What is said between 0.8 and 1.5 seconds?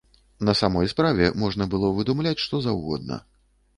справе